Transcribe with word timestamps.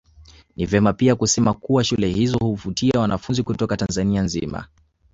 Ni 0.55 0.65
vema 0.65 0.93
pia 0.93 1.15
kusema 1.15 1.53
kuwa 1.53 1.83
shule 1.83 2.07
hizo 2.07 2.37
huvutia 2.39 2.99
wanafunzi 2.99 3.43
kutoka 3.43 3.77
Tanzania 3.77 4.21
nzima 4.21 4.67